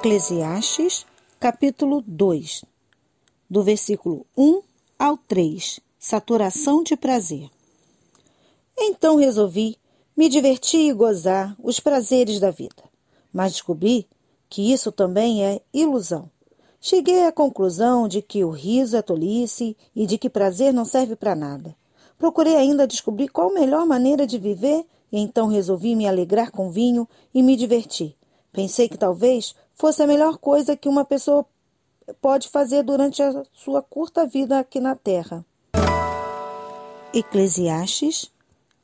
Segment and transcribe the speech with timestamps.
[0.00, 1.04] Eclesiastes,
[1.38, 2.64] capítulo 2,
[3.50, 4.62] do versículo 1
[4.98, 7.50] ao 3, saturação de prazer.
[8.78, 9.76] Então resolvi
[10.16, 12.82] me divertir e gozar os prazeres da vida,
[13.30, 14.08] mas descobri
[14.48, 16.30] que isso também é ilusão.
[16.80, 21.14] Cheguei à conclusão de que o riso é tolice e de que prazer não serve
[21.14, 21.76] para nada.
[22.16, 24.82] Procurei ainda descobrir qual a melhor maneira de viver
[25.12, 28.16] e então resolvi me alegrar com vinho e me divertir.
[28.52, 31.42] Pensei que talvez fosse a melhor coisa que uma pessoa
[32.20, 35.42] pode fazer durante a sua curta vida aqui na Terra.
[37.14, 38.30] Eclesiastes,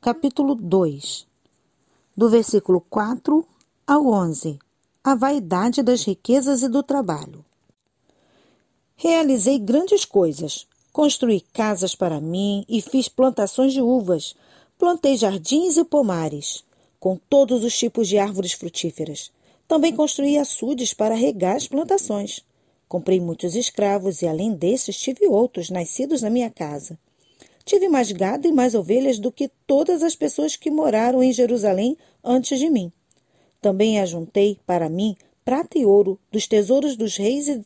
[0.00, 1.26] capítulo 2,
[2.16, 3.46] do versículo 4
[3.86, 4.58] ao 11.
[5.04, 7.44] A vaidade das riquezas e do trabalho.
[8.96, 10.66] Realizei grandes coisas.
[10.94, 14.34] Construí casas para mim e fiz plantações de uvas.
[14.78, 16.64] Plantei jardins e pomares,
[16.98, 19.30] com todos os tipos de árvores frutíferas.
[19.68, 22.44] Também construí açudes para regar as plantações.
[22.88, 26.98] Comprei muitos escravos e, além desses, tive outros nascidos na minha casa.
[27.64, 31.96] Tive mais gado e mais ovelhas do que todas as pessoas que moraram em Jerusalém
[32.22, 32.92] antes de mim.
[33.60, 37.60] Também ajuntei para mim prata e ouro dos tesouros dos reis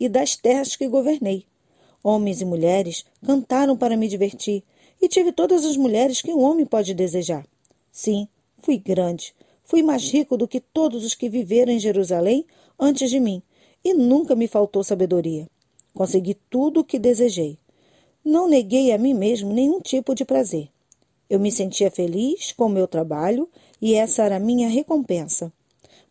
[0.00, 1.44] e das terras que governei.
[2.02, 4.62] Homens e mulheres cantaram para me divertir,
[5.02, 7.46] e tive todas as mulheres que um homem pode desejar.
[7.92, 8.26] Sim,
[8.62, 9.34] fui grande,
[9.66, 12.46] Fui mais rico do que todos os que viveram em Jerusalém
[12.78, 13.42] antes de mim,
[13.84, 15.48] e nunca me faltou sabedoria.
[15.92, 17.58] Consegui tudo o que desejei.
[18.24, 20.68] Não neguei a mim mesmo nenhum tipo de prazer.
[21.28, 23.48] Eu me sentia feliz com o meu trabalho
[23.82, 25.52] e essa era a minha recompensa.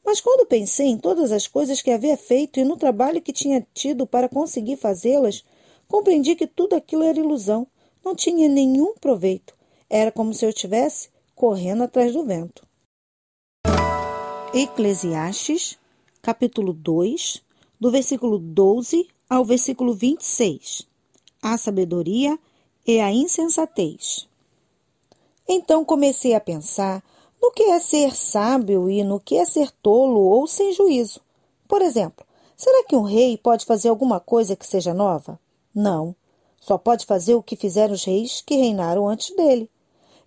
[0.04, 3.66] Mas quando pensei em todas as coisas que havia feito e no trabalho que tinha
[3.74, 5.46] tido para conseguir fazê-las,
[5.88, 7.66] compreendi que tudo aquilo era ilusão,
[8.04, 9.56] não tinha nenhum proveito.
[9.90, 12.66] Era como se eu estivesse correndo atrás do vento.
[14.58, 15.78] Eclesiastes,
[16.22, 17.44] capítulo 2,
[17.78, 20.88] do versículo 12 ao versículo 26.
[21.42, 22.40] A sabedoria
[22.88, 24.30] e a insensatez.
[25.46, 27.04] Então comecei a pensar
[27.42, 31.20] no que é ser sábio e no que é ser tolo ou sem juízo.
[31.68, 35.38] Por exemplo, será que um rei pode fazer alguma coisa que seja nova?
[35.76, 36.16] Não.
[36.62, 39.70] Só pode fazer o que fizeram os reis que reinaram antes dele.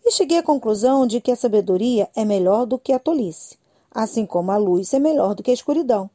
[0.04, 3.56] E cheguei à conclusão de que a sabedoria é melhor do que a tolice
[3.90, 6.10] assim como a luz é melhor do que a escuridão.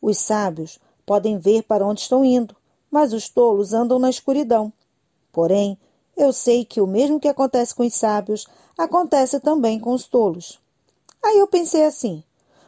[0.00, 2.54] Os sábios podem ver para onde estão indo,
[2.90, 4.72] mas os tolos andam na escuridão.
[5.32, 5.78] Porém,
[6.16, 8.46] eu sei que o mesmo que acontece com os sábios
[8.76, 10.60] acontece também com os tolos.
[11.22, 12.22] Aí eu pensei assim: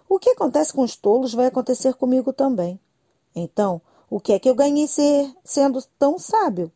[0.08, 2.78] o que acontece com os tolos vai acontecer comigo também.
[3.34, 6.70] Então, o que é que eu ganhei ser, sendo tão sábio?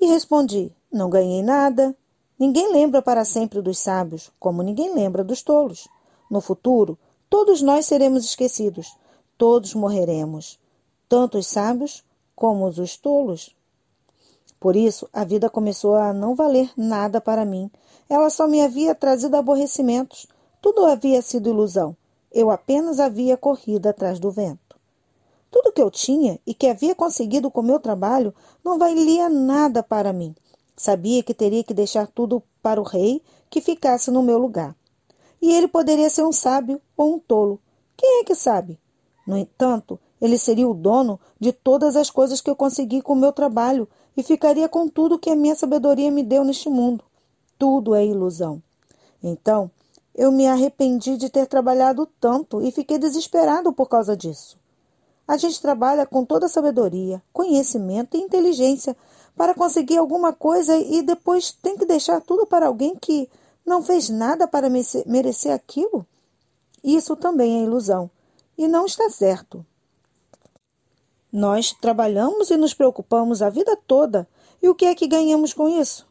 [0.00, 1.96] E respondi: não ganhei nada.
[2.38, 5.88] Ninguém lembra para sempre dos sábios, como ninguém lembra dos tolos.
[6.30, 6.98] No futuro,
[7.28, 8.96] todos nós seremos esquecidos,
[9.36, 10.58] todos morreremos,
[11.08, 12.02] tanto os sábios
[12.34, 13.54] como os tolos.
[14.58, 17.70] Por isso, a vida começou a não valer nada para mim.
[18.08, 20.26] Ela só me havia trazido aborrecimentos.
[20.62, 21.94] Tudo havia sido ilusão.
[22.32, 24.76] Eu apenas havia corrido atrás do vento.
[25.50, 28.34] Tudo que eu tinha e que havia conseguido com meu trabalho
[28.64, 30.34] não valia nada para mim.
[30.74, 34.74] Sabia que teria que deixar tudo para o rei que ficasse no meu lugar
[35.44, 37.60] e ele poderia ser um sábio ou um tolo.
[37.94, 38.80] Quem é que sabe?
[39.26, 43.16] No entanto, ele seria o dono de todas as coisas que eu consegui com o
[43.16, 47.04] meu trabalho e ficaria com tudo que a minha sabedoria me deu neste mundo.
[47.58, 48.62] Tudo é ilusão.
[49.22, 49.70] Então,
[50.14, 54.56] eu me arrependi de ter trabalhado tanto e fiquei desesperado por causa disso.
[55.28, 58.96] A gente trabalha com toda sabedoria, conhecimento e inteligência
[59.36, 63.28] para conseguir alguma coisa e depois tem que deixar tudo para alguém que
[63.64, 66.06] não fez nada para merecer aquilo?
[66.82, 68.10] Isso também é ilusão
[68.56, 69.64] e não está certo.
[71.32, 74.28] Nós trabalhamos e nos preocupamos a vida toda,
[74.62, 76.06] e o que é que ganhamos com isso?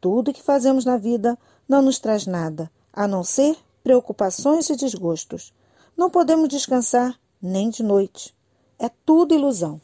[0.00, 5.52] Tudo que fazemos na vida não nos traz nada, a não ser preocupações e desgostos.
[5.96, 8.34] Não podemos descansar nem de noite.
[8.78, 9.80] É tudo ilusão.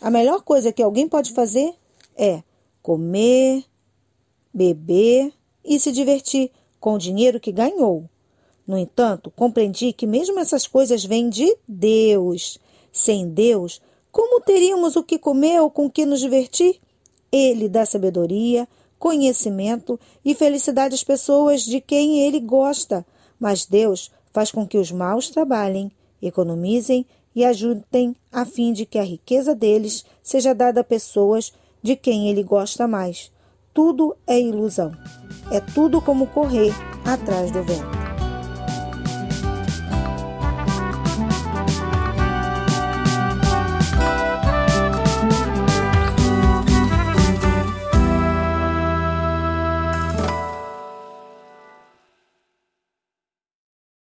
[0.00, 1.72] A melhor coisa que alguém pode fazer
[2.16, 2.42] é
[2.82, 3.64] comer,
[4.52, 5.32] beber
[5.64, 8.04] e se divertir com o dinheiro que ganhou.
[8.66, 12.58] No entanto, compreendi que mesmo essas coisas vêm de Deus.
[12.92, 13.80] Sem Deus,
[14.10, 16.80] como teríamos o que comer ou com que nos divertir?
[17.32, 18.68] Ele dá sabedoria,
[18.98, 23.04] conhecimento e felicidade às pessoas de quem ele gosta,
[23.38, 25.90] mas Deus faz com que os maus trabalhem,
[26.22, 31.52] economizem e ajudem a fim de que a riqueza deles seja dada a pessoas
[31.82, 33.32] de quem ele gosta mais
[33.74, 34.92] tudo é ilusão.
[35.50, 36.72] É tudo como correr
[37.04, 37.93] atrás do vento.